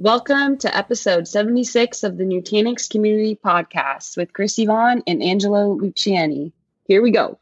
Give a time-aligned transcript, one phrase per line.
[0.00, 6.52] Welcome to episode 76 of the Nutanix Community Podcast with Christy Vaughn and Angelo Luciani.
[6.84, 7.36] Here we go.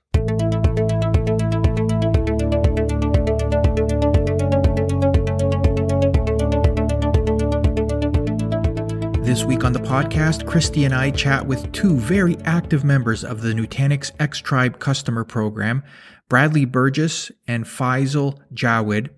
[9.23, 13.43] This week on the podcast, Christy and I chat with two very active members of
[13.43, 15.83] the Nutanix X Tribe customer program,
[16.31, 19.11] Bradley Burgess and Faisal Jawed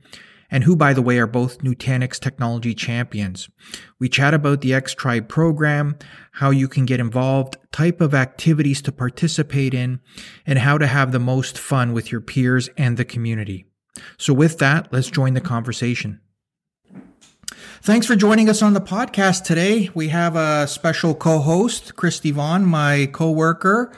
[0.50, 3.48] and who, by the way, are both Nutanix technology champions.
[3.98, 5.96] We chat about the X Tribe program,
[6.32, 10.00] how you can get involved, type of activities to participate in,
[10.46, 13.66] and how to have the most fun with your peers and the community.
[14.16, 16.20] So with that, let's join the conversation.
[17.80, 19.90] Thanks for joining us on the podcast today.
[19.94, 23.92] We have a special co-host, Christy Vaughn, my co-worker,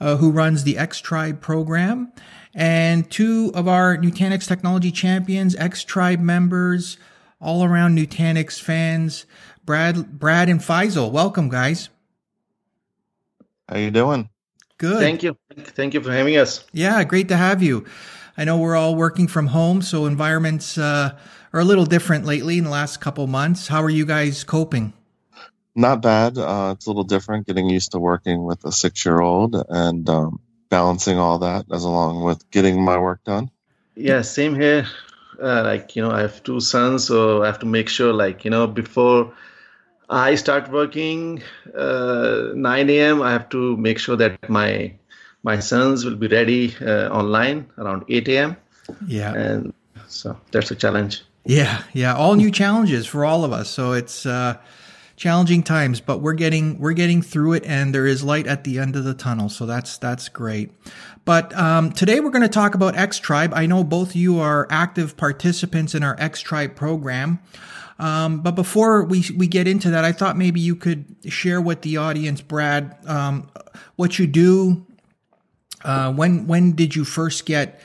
[0.00, 2.12] uh, who runs the X Tribe program
[2.56, 6.96] and two of our Nutanix technology champions, X Tribe members,
[7.38, 9.26] all around Nutanix fans,
[9.66, 11.12] Brad, Brad and Faisal.
[11.12, 11.90] Welcome, guys.
[13.68, 14.30] How you doing?
[14.78, 15.00] Good.
[15.00, 15.36] Thank you.
[15.54, 16.64] Thank you for having us.
[16.72, 17.84] Yeah, great to have you.
[18.38, 21.16] I know we're all working from home, so environments uh,
[21.52, 23.68] are a little different lately in the last couple months.
[23.68, 24.94] How are you guys coping?
[25.74, 26.38] Not bad.
[26.38, 30.08] Uh, it's a little different getting used to working with a six year old and
[30.08, 33.50] um, balancing all that as along with getting my work done.
[33.94, 34.86] Yeah, same here.
[35.40, 38.44] Uh, like you know, I have two sons, so I have to make sure, like
[38.44, 39.32] you know, before
[40.08, 41.42] I start working
[41.74, 44.92] uh, 9 a.m., I have to make sure that my
[45.42, 48.56] my sons will be ready uh, online around 8 a.m.
[49.06, 49.72] Yeah, and
[50.08, 51.22] so that's a challenge.
[51.44, 53.70] Yeah, yeah, all new challenges for all of us.
[53.70, 54.56] So it's uh,
[55.16, 58.78] challenging times, but we're getting we're getting through it, and there is light at the
[58.78, 59.48] end of the tunnel.
[59.48, 60.70] So that's that's great.
[61.24, 63.52] But um, today we're going to talk about X Tribe.
[63.54, 67.40] I know both you are active participants in our X Tribe program.
[67.98, 71.82] Um, but before we we get into that, I thought maybe you could share with
[71.82, 73.48] the audience, Brad, um,
[73.96, 74.86] what you do.
[75.82, 77.80] Uh, when when did you first get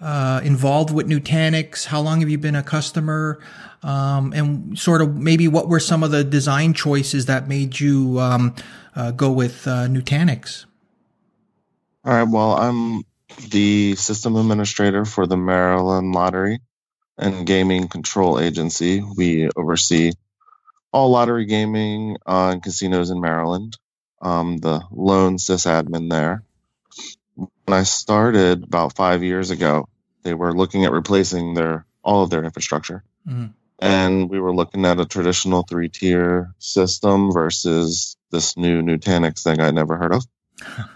[0.00, 1.86] uh, involved with Nutanix?
[1.86, 3.40] How long have you been a customer?
[3.86, 8.18] um, and sort of maybe what were some of the design choices that made you
[8.18, 8.54] um,
[8.96, 10.64] uh, go with uh, Nutanix?
[12.04, 12.28] All right.
[12.28, 13.02] Well, I'm
[13.50, 16.60] the system administrator for the Maryland Lottery
[17.16, 19.02] and Gaming Control Agency.
[19.16, 20.12] We oversee
[20.92, 23.76] all lottery gaming and casinos in Maryland.
[24.20, 26.42] Um, the lone sysadmin there.
[27.36, 29.88] When I started about five years ago,
[30.22, 33.04] they were looking at replacing their all of their infrastructure.
[33.28, 33.46] Mm-hmm
[33.78, 39.60] and we were looking at a traditional three tier system versus this new Nutanix thing
[39.60, 40.24] I'd never heard of.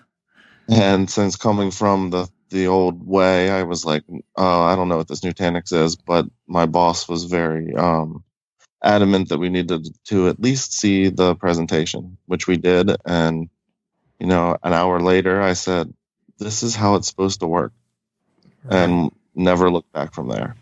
[0.69, 4.03] and since coming from the the old way, I was like,
[4.35, 8.25] oh, I don't know what this Nutanix is, but my boss was very um,
[8.83, 12.91] adamant that we needed to at least see the presentation, which we did.
[13.07, 13.51] And,
[14.19, 15.95] you know, an hour later, I said,
[16.45, 17.73] this is how it's supposed to work.
[18.65, 18.85] Right.
[18.85, 20.57] And never look back from there.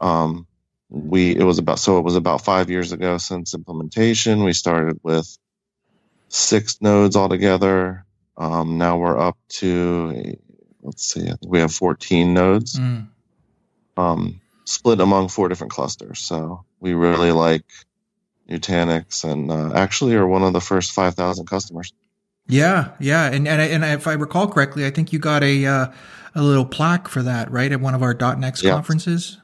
[0.00, 0.46] Um,
[0.88, 4.44] we it was about so it was about five years ago since implementation.
[4.44, 5.38] We started with
[6.28, 8.04] six nodes altogether.
[8.36, 10.36] Um, now we're up to
[10.82, 13.06] let's see, I think we have 14 nodes, mm.
[13.96, 16.18] um, split among four different clusters.
[16.18, 17.64] So we really like
[18.48, 21.92] Nutanix, and uh, actually are one of the first 5,000 customers.
[22.48, 25.86] Yeah, yeah, and and and if I recall correctly, I think you got a uh,
[26.34, 28.72] a little plaque for that, right, at one of our .next yeah.
[28.72, 29.38] conferences.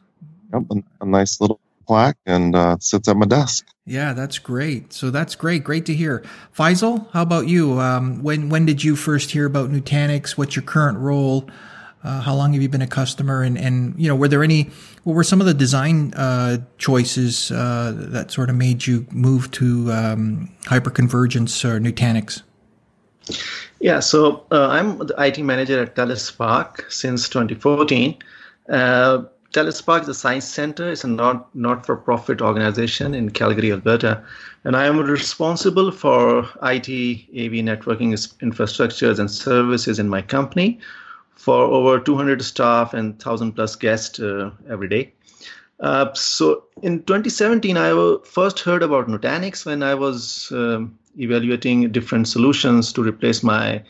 [0.52, 0.62] Yep,
[1.00, 3.66] a, nice little plaque and uh, sits at my desk.
[3.84, 4.92] Yeah, that's great.
[4.92, 5.64] So that's great.
[5.64, 6.22] Great to hear.
[6.56, 7.80] Faisal, how about you?
[7.80, 10.32] Um, when when did you first hear about Nutanix?
[10.32, 11.48] What's your current role?
[12.04, 13.42] Uh, how long have you been a customer?
[13.42, 14.70] And and you know, were there any?
[15.04, 19.50] What were some of the design uh, choices uh, that sort of made you move
[19.52, 22.42] to um, hyperconvergence or Nutanix?
[23.80, 28.16] Yeah, so uh, I'm the IT manager at TELUS Spark since 2014.
[28.68, 30.90] Uh, TELUS Spark is a science center.
[30.90, 34.22] It's a not, not-for-profit organization in Calgary, Alberta.
[34.64, 40.80] And I am responsible for IT, AV networking infrastructures and services in my company
[41.34, 45.12] for over 200 staff and 1,000 plus guests uh, every day.
[45.80, 52.26] Uh, so in 2017, I first heard about Nutanix when I was um, evaluating different
[52.26, 53.82] solutions to replace my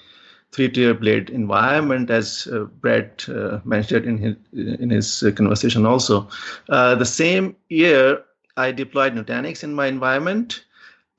[0.52, 4.36] three-tier blade environment, as uh, Brett uh, mentioned in his,
[4.80, 6.28] in his conversation also.
[6.68, 8.22] Uh, the same year,
[8.56, 10.64] I deployed Nutanix in my environment.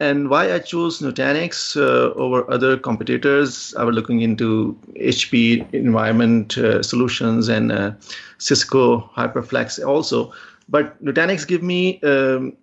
[0.01, 6.57] And why I chose Nutanix uh, over other competitors, I was looking into HP environment
[6.57, 7.97] uh, solutions and
[8.37, 10.31] Cisco HyperFlex also.
[10.69, 12.55] But Nutanix give me um,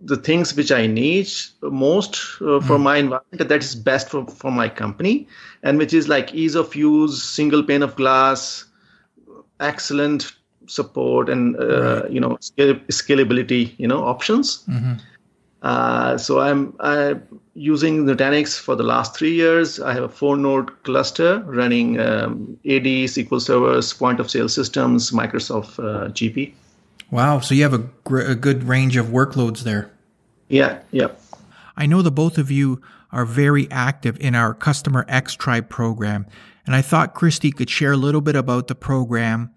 [0.00, 1.28] the things which I need
[1.62, 2.82] most uh, for mm.
[2.82, 5.26] my environment that is best for, for my company,
[5.62, 8.64] and which is like ease of use, single pane of glass,
[9.60, 10.32] excellent
[10.66, 12.10] support, and uh, right.
[12.10, 14.64] you know scale, scalability, you know options.
[14.64, 14.94] Mm-hmm.
[15.62, 19.78] Uh, so I'm, I'm using Nutanix for the last three years.
[19.78, 25.10] I have a four node cluster running um, AD, SQL servers, point of sale systems,
[25.10, 26.54] Microsoft uh, GP.
[27.10, 27.40] Wow.
[27.40, 29.90] So you have a, gr- a good range of workloads there.
[30.48, 30.80] Yeah.
[30.90, 31.08] Yeah.
[31.76, 32.80] I know the both of you
[33.12, 36.26] are very active in our Customer X Tribe program.
[36.66, 39.52] And I thought Christy could share a little bit about the program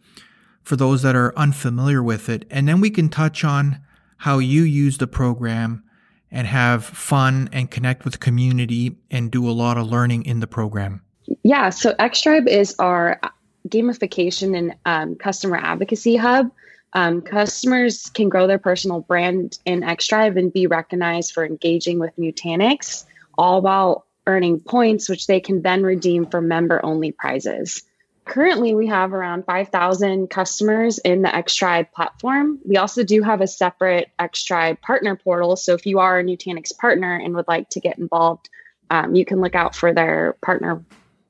[0.63, 2.45] for those that are unfamiliar with it.
[2.49, 3.79] And then we can touch on
[4.17, 5.83] how you use the program
[6.31, 10.39] and have fun and connect with the community and do a lot of learning in
[10.39, 11.01] the program.
[11.43, 11.69] Yeah.
[11.69, 13.19] So X Tribe is our
[13.67, 16.51] gamification and um, customer advocacy hub
[16.93, 22.15] um, customers can grow their personal brand in XTribe and be recognized for engaging with
[22.17, 23.05] Nutanix,
[23.37, 27.83] all while earning points, which they can then redeem for member only prizes.
[28.25, 32.59] Currently, we have around 5,000 customers in the XTribe platform.
[32.63, 35.57] We also do have a separate XTribe partner portal.
[35.57, 38.49] So if you are a Nutanix partner and would like to get involved,
[38.89, 40.85] um, you can look out for their partner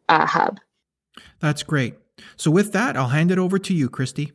[0.07, 0.60] uh, hub.
[1.39, 1.95] That's great.
[2.36, 4.33] So with that, I'll hand it over to you, Christy.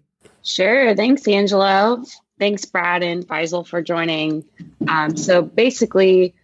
[0.48, 0.96] Sure.
[0.96, 2.02] Thanks, Angelo.
[2.38, 4.44] Thanks, Brad and Faisal, for joining.
[4.88, 6.34] Um, so basically,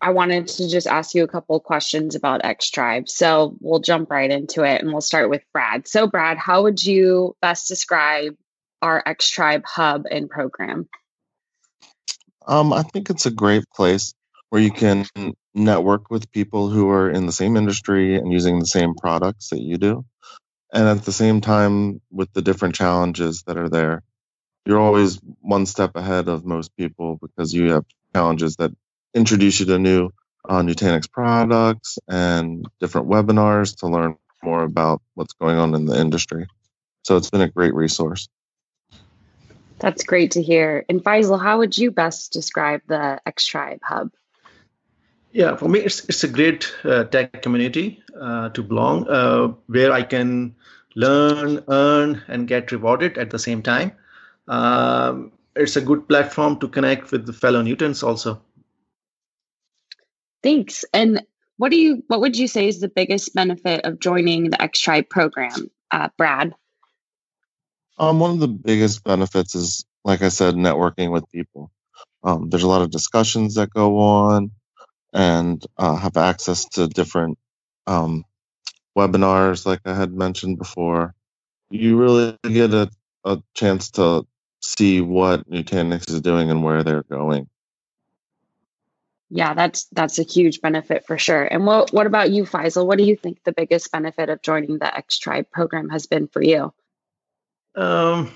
[0.00, 3.08] I wanted to just ask you a couple questions about X Tribe.
[3.08, 5.86] So we'll jump right into it and we'll start with Brad.
[5.86, 8.36] So, Brad, how would you best describe
[8.82, 10.88] our X Tribe hub and program?
[12.48, 14.12] Um, I think it's a great place
[14.50, 15.06] where you can
[15.54, 19.60] network with people who are in the same industry and using the same products that
[19.60, 20.04] you do
[20.76, 24.02] and at the same time with the different challenges that are there
[24.66, 27.84] you're always one step ahead of most people because you have
[28.14, 28.72] challenges that
[29.14, 30.10] introduce you to new
[30.48, 35.98] uh, Nutanix products and different webinars to learn more about what's going on in the
[35.98, 36.46] industry.
[37.04, 38.28] So it's been a great resource.
[39.78, 40.84] That's great to hear.
[40.88, 44.10] And Faisal, how would you best describe the X Tribe Hub?
[45.36, 49.92] Yeah, for me, it's, it's a great uh, tech community uh, to belong, uh, where
[49.92, 50.56] I can
[50.94, 53.92] learn, earn, and get rewarded at the same time.
[54.48, 58.40] Um, it's a good platform to connect with the fellow Nutants also.
[60.42, 60.86] Thanks.
[60.94, 61.22] And
[61.58, 62.02] what do you?
[62.06, 66.08] What would you say is the biggest benefit of joining the X Tribe program, uh,
[66.16, 66.54] Brad?
[67.98, 71.70] Um, one of the biggest benefits is, like I said, networking with people.
[72.24, 74.52] Um, there's a lot of discussions that go on
[75.16, 77.38] and uh, have access to different
[77.86, 78.22] um,
[78.96, 81.14] webinars, like I had mentioned before.
[81.70, 82.90] You really get a,
[83.24, 84.26] a chance to
[84.60, 87.48] see what Nutanix is doing and where they're going.
[89.30, 91.42] Yeah, that's that's a huge benefit for sure.
[91.42, 92.86] And what what about you, Faisal?
[92.86, 96.28] What do you think the biggest benefit of joining the X Tribe program has been
[96.28, 96.72] for you?
[97.74, 98.30] Um,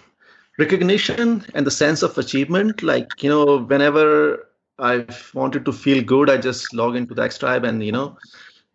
[0.59, 2.83] recognition and the sense of achievement.
[2.83, 4.50] Like you know, whenever
[4.81, 8.17] I've wanted to feel good, I just log into the X Tribe and you know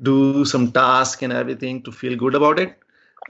[0.02, 2.78] do some task and everything to feel good about it.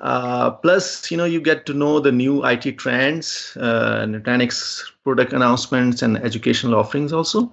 [0.01, 5.31] Uh, plus, you know, you get to know the new IT trends, uh, Nutanix product
[5.31, 7.51] announcements and educational offerings also,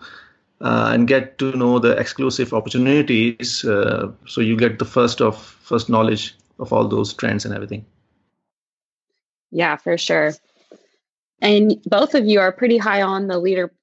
[0.60, 3.64] uh, and get to know the exclusive opportunities.
[3.64, 7.84] Uh, so you get the first of first knowledge of all those trends and everything.
[9.50, 10.32] Yeah, for sure.
[11.40, 13.38] And both of you are pretty high on the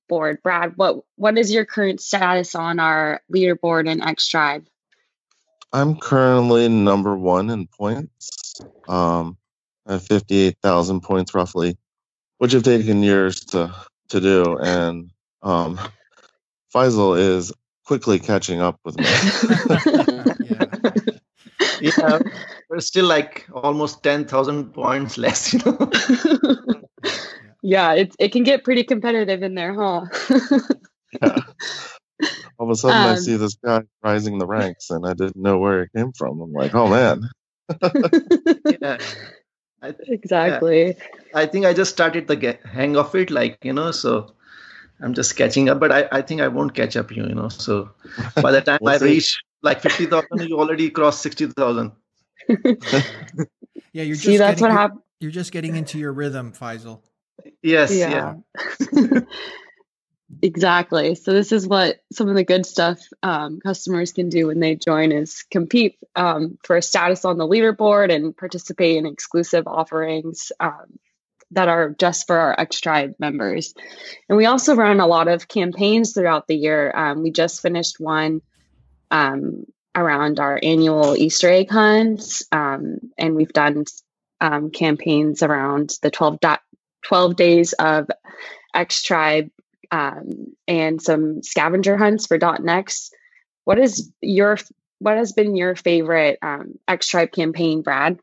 [0.09, 0.41] leaderboard.
[0.41, 4.65] Brad, what what is your current status on our leaderboard in X Tribe?
[5.71, 8.59] I'm currently number one in points.
[8.87, 9.37] Um,
[9.85, 11.77] I have 58,000 points roughly,
[12.39, 13.73] which have taken years to
[14.09, 15.11] to do, and
[15.43, 15.79] um,
[16.73, 17.53] Faisal is
[17.85, 19.05] quickly catching up with me.
[20.45, 20.65] yeah.
[21.81, 22.19] yeah,
[22.69, 25.89] we're still like almost 10,000 points less, you know
[27.61, 30.05] yeah, it it can get pretty competitive in there, huh?
[31.21, 31.37] yeah.
[32.59, 35.37] All of a sudden, um, I see this guy rising the ranks, and I didn't
[35.37, 36.41] know where it came from.
[36.41, 37.29] I'm like, oh man.
[38.81, 38.97] yeah.
[39.81, 40.87] I th- exactly.
[40.87, 40.93] Yeah.
[41.33, 44.33] I think I just started the get- hang of it, like you know, so
[44.99, 45.79] I'm just catching up.
[45.79, 47.47] But I, I think I won't catch up you, you know.
[47.47, 47.91] So
[48.41, 49.05] by the time we'll I see.
[49.05, 51.93] reach like fifty thousand, you already crossed sixty thousand.
[52.49, 54.99] yeah, you're just see that's what happened.
[55.21, 57.01] You're just getting into your rhythm, Faisal.
[57.61, 57.95] Yes.
[57.95, 58.35] Yeah.
[58.93, 59.19] yeah.
[60.41, 61.15] exactly.
[61.15, 64.75] So this is what some of the good stuff um, customers can do when they
[64.75, 70.51] join is compete um, for a status on the leaderboard and participate in exclusive offerings.
[70.59, 70.99] Um,
[71.51, 73.73] that are just for our X Tribe members.
[74.27, 76.91] And we also run a lot of campaigns throughout the year.
[76.95, 78.41] Um, we just finished one
[79.09, 83.85] um, around our annual Easter egg hunts, um, and we've done
[84.39, 86.39] um, campaigns around the 12,
[87.03, 88.07] 12 days of
[88.73, 89.49] X Tribe
[89.91, 93.15] um, and some scavenger hunts for .next.
[93.65, 94.57] What is your
[94.99, 98.19] what has been your favorite um, X Tribe campaign, Brad?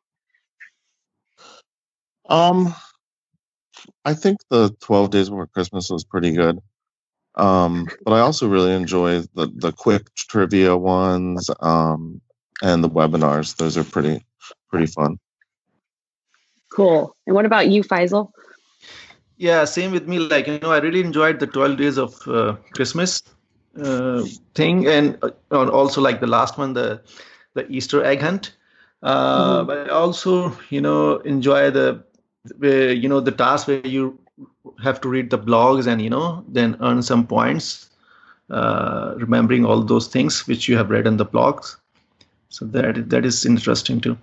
[2.29, 2.75] Um,
[4.05, 6.59] I think the 12 Days Before Christmas was pretty good.
[7.37, 12.21] Um, but I also really enjoy the the quick trivia ones um,
[12.63, 13.57] and the webinars.
[13.57, 14.25] Those are pretty
[14.71, 15.19] pretty fun.
[16.73, 17.15] Cool.
[17.27, 18.31] And what about you, Faisal?
[19.37, 20.19] Yeah, same with me.
[20.19, 23.23] Like you know, I really enjoyed the 12 Days of uh, Christmas
[23.81, 24.25] uh,
[24.55, 25.31] thing, and uh,
[25.71, 27.03] also like the last one, the
[27.55, 28.57] the Easter egg hunt.
[29.03, 29.67] Uh, mm-hmm.
[29.67, 32.05] But I also, you know, enjoy the
[32.59, 34.19] where you know the task where you
[34.83, 37.91] have to read the blogs and you know then earn some points
[38.51, 41.77] uh, remembering all those things which you have read in the blogs
[42.49, 44.17] so that that is interesting too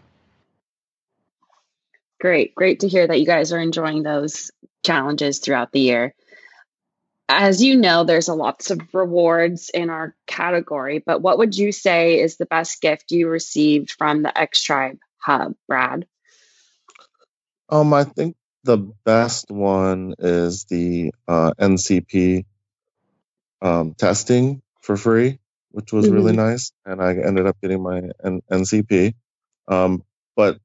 [2.19, 4.51] great great to hear that you guys are enjoying those
[4.83, 6.13] challenges throughout the year
[7.29, 11.71] as you know there's a lots of rewards in our category but what would you
[11.71, 16.05] say is the best gift you received from the x tribe hub brad
[17.69, 22.45] um, I think the best one is the uh, NCP
[23.63, 25.39] um, testing for free,
[25.71, 26.13] which was mm-hmm.
[26.13, 29.15] really nice, and I ended up getting my N- NCP.
[29.67, 30.03] Um,
[30.35, 30.59] but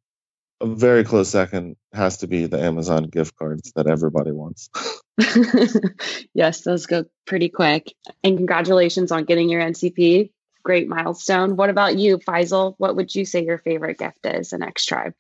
[0.61, 4.71] a very close second has to be the Amazon gift cards that everybody wants.
[6.35, 7.95] yes, those go pretty quick.
[8.25, 10.31] And congratulations on getting your NCP.
[10.63, 11.57] Great milestone.
[11.57, 12.75] What about you, Faisal?
[12.79, 15.15] What would you say your favorite gift is in X Tribe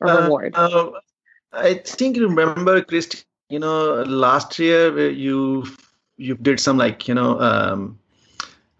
[0.00, 0.54] or uh, reward?
[0.54, 0.92] Uh,
[1.52, 3.24] I think you remember, Chris.
[3.50, 5.64] You know, last year you
[6.16, 7.98] you did some like you know um,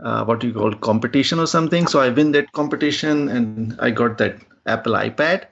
[0.01, 1.87] uh, what do you call competition or something.
[1.87, 5.47] So I win that competition and I got that Apple iPad.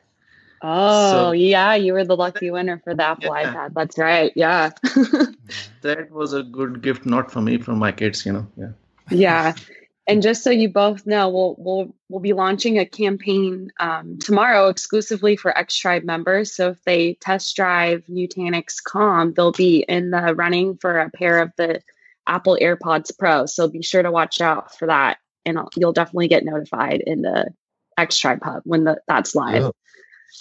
[0.62, 3.52] Oh so, yeah, you were the lucky winner for the Apple yeah.
[3.52, 3.75] iPad.
[3.75, 4.32] That's right.
[4.34, 4.70] Yeah.
[5.82, 8.25] that was a good gift, not for me, for my kids.
[8.25, 8.46] You know.
[8.56, 8.70] Yeah.
[9.10, 9.54] Yeah.
[10.08, 14.68] And just so you both know, we'll we'll we'll be launching a campaign um, tomorrow
[14.68, 16.54] exclusively for X Tribe members.
[16.54, 21.40] So if they test drive Nutanix Calm, they'll be in the running for a pair
[21.40, 21.80] of the
[22.25, 23.46] Apple AirPods Pro.
[23.46, 27.22] So be sure to watch out for that, and I'll, you'll definitely get notified in
[27.22, 27.52] the
[27.98, 29.62] X Tribe Hub when the, that's live.
[29.62, 29.70] Yeah.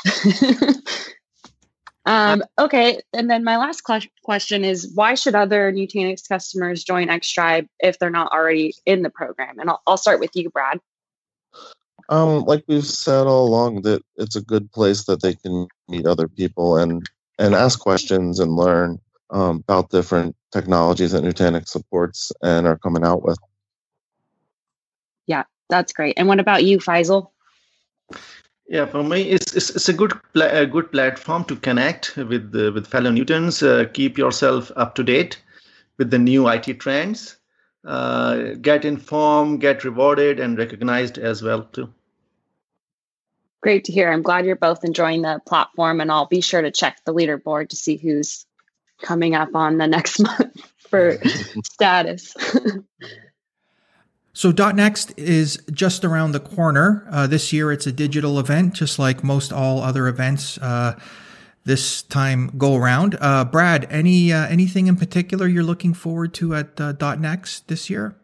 [2.05, 7.67] Um, okay, and then my last question is why should other Nutanix customers join XTribe
[7.79, 9.59] if they're not already in the program?
[9.59, 10.79] And I'll, I'll start with you, Brad.
[12.09, 16.05] Um, like we've said all along, that it's a good place that they can meet
[16.05, 17.09] other people and
[17.39, 18.99] and ask questions and learn
[19.31, 23.39] um, about different technologies that Nutanix supports and are coming out with.
[25.25, 26.13] Yeah, that's great.
[26.17, 27.31] And what about you, Faisal?
[28.67, 32.51] Yeah, for me, it's, it's, it's a good pla- a good platform to connect with
[32.51, 33.61] the, with fellow Nutants.
[33.61, 35.41] Uh, keep yourself up to date
[35.97, 37.37] with the new IT trends.
[37.85, 41.93] Uh, get informed, get rewarded, and recognized as well too.
[43.61, 44.11] Great to hear.
[44.11, 47.69] I'm glad you're both enjoying the platform, and I'll be sure to check the leaderboard
[47.69, 48.45] to see who's
[49.01, 51.19] coming up on the next month for
[51.63, 52.33] status.
[54.35, 57.07] So .next is just around the corner.
[57.09, 60.99] Uh, this year it's a digital event, just like most all other events uh,
[61.63, 63.17] this time go around.
[63.21, 67.89] Uh, Brad, any uh, anything in particular you're looking forward to at uh, .next this
[67.89, 68.17] year?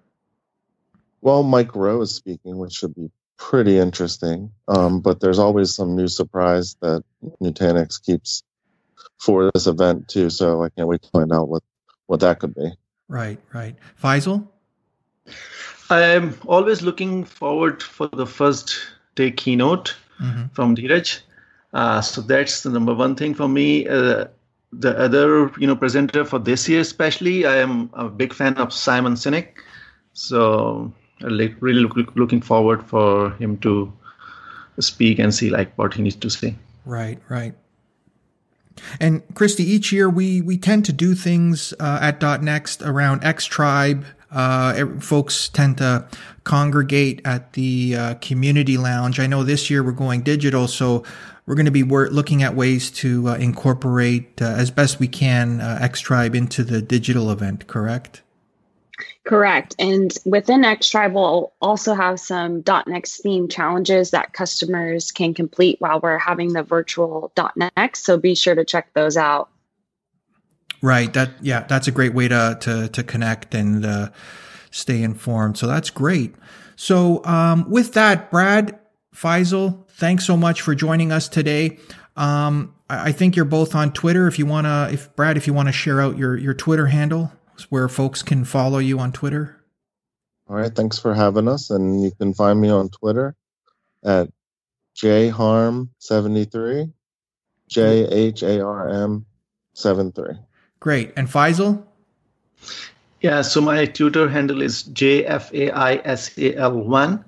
[1.22, 4.52] Well, Mike Rowe is speaking, which should be pretty interesting.
[4.68, 7.06] Um, but there's always some new surprise that
[7.42, 8.44] Nutanix keeps
[9.18, 10.30] for this event too.
[10.30, 11.64] So I can't wait to find out what
[12.08, 12.74] what that could be.
[13.08, 13.78] Right, right.
[14.04, 14.50] Faisal.
[15.92, 18.76] I'm always looking forward for the first
[19.16, 20.46] day keynote mm-hmm.
[20.54, 21.20] from Dheeraj.
[21.74, 23.88] Uh, so that's the number one thing for me.
[23.88, 24.26] Uh,
[24.74, 28.74] the other, you know, presenter for this year, especially, I am a big fan of
[28.74, 29.48] Simon Sinek.
[30.14, 33.92] So, like, really look, looking forward for him to
[34.80, 36.56] speak and see like what he needs to say.
[36.86, 37.54] Right, right.
[39.00, 43.24] And Christy, each year we we tend to do things uh, at dot .next around
[43.24, 46.08] X Tribe uh, folks tend to
[46.44, 49.20] congregate at the uh, community lounge.
[49.20, 51.04] I know this year we're going digital, so
[51.46, 55.62] we're going to be looking at ways to uh, incorporate uh, as best we can
[55.62, 57.68] uh, X Tribe into the digital event.
[57.68, 58.22] Correct?
[59.24, 59.76] Correct.
[59.78, 65.80] And within X Tribe, we'll also have some .next theme challenges that customers can complete
[65.80, 68.04] while we're having the virtual .next.
[68.04, 69.50] So be sure to check those out
[70.82, 71.12] Right.
[71.14, 74.10] That yeah, that's a great way to to to connect and uh,
[74.72, 75.58] stay informed.
[75.58, 76.36] So that's great.
[76.76, 78.80] So um, with that, Brad
[79.16, 81.78] Faisal, thanks so much for joining us today.
[82.16, 84.28] Um, I, I think you're both on Twitter.
[84.28, 87.32] If you wanna, if Brad, if you want to share out your your Twitter handle
[87.70, 89.58] where folks can follow you on Twitter.
[90.50, 90.74] All right.
[90.74, 93.36] Thanks for having us, and you can find me on Twitter
[94.04, 94.30] at
[94.98, 96.92] jharm73,
[97.68, 99.26] J H A R M
[99.74, 100.34] 73.
[100.82, 101.14] Great.
[101.16, 101.82] And Faisal?
[103.22, 107.24] Yeah, so my Twitter handle is JFAISAL1.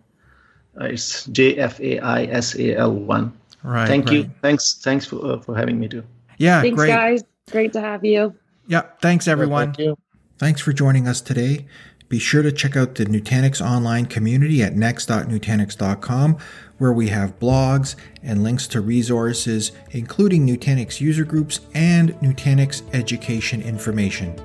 [0.80, 3.32] Uh, it's JFAISAL1.
[3.64, 3.88] Right.
[3.88, 4.14] Thank right.
[4.14, 4.30] you.
[4.42, 4.74] Thanks.
[4.84, 6.04] Thanks for, uh, for having me too.
[6.38, 6.90] Yeah, Thanks, great.
[6.90, 7.24] guys.
[7.52, 8.34] Great to have you.
[8.68, 9.74] Yeah, thanks everyone.
[9.74, 9.98] Thank you.
[10.40, 11.68] Thanks for joining us today.
[12.10, 16.38] Be sure to check out the Nutanix online community at next.nutanix.com,
[16.78, 23.62] where we have blogs and links to resources, including Nutanix user groups and Nutanix education
[23.62, 24.36] information.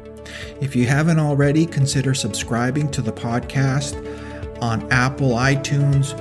[0.60, 3.96] If you haven't already, consider subscribing to the podcast
[4.62, 6.16] on Apple iTunes,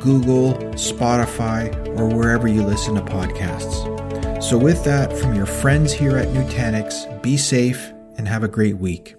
[0.00, 4.42] Google, Spotify, or wherever you listen to podcasts.
[4.42, 8.78] So, with that, from your friends here at Nutanix, be safe and have a great
[8.78, 9.17] week.